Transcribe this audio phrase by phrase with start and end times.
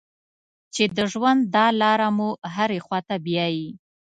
[0.73, 3.69] چې د ژوند دا لاره مو هرې خوا ته بیايي.